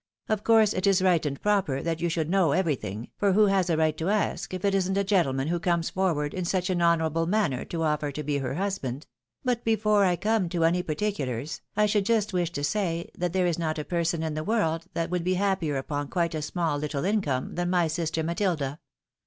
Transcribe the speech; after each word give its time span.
"Of 0.33 0.43
course 0.43 0.73
it 0.73 0.87
is 0.87 1.03
right 1.03 1.23
arid 1.23 1.43
proper 1.43 1.83
that 1.83 2.01
you 2.01 2.09
should 2.09 2.27
know 2.27 2.53
everything; 2.53 3.11
for 3.17 3.33
who 3.33 3.45
has 3.45 3.69
a 3.69 3.77
right 3.77 3.95
to 3.99 4.09
ask, 4.09 4.51
if 4.51 4.65
it 4.65 4.73
isn't 4.73 4.97
a 4.97 5.03
gentleman 5.03 5.49
who 5.49 5.59
comes 5.59 5.91
for 5.91 6.15
ward 6.15 6.33
in 6.33 6.43
such 6.43 6.71
an 6.71 6.81
honourable 6.81 7.27
manner 7.27 7.63
to 7.65 7.77
oiFer 7.77 8.11
to 8.13 8.23
be 8.23 8.39
her 8.39 8.55
hiislmnd? 8.55 9.03
But 9.43 9.63
before 9.63 10.03
I 10.03 10.15
come 10.15 10.49
to 10.49 10.65
any 10.65 10.81
particulars, 10.81 11.61
I 11.77 11.85
should 11.85 12.07
just 12.07 12.33
wish 12.33 12.49
to 12.53 12.63
say, 12.63 13.11
that 13.15 13.31
there 13.33 13.45
is 13.45 13.59
not 13.59 13.77
a 13.77 13.85
person 13.85 14.23
in 14.23 14.33
the 14.33 14.43
world 14.43 14.87
that 14.95 15.11
would 15.11 15.23
be 15.23 15.35
happier 15.35 15.77
upon 15.77 16.07
quite 16.07 16.33
a 16.33 16.41
small 16.41 16.79
little 16.79 17.05
income 17.05 17.53
than 17.53 17.69
my 17.69 17.85
sister 17.87 18.23
Matilda. 18.23 18.79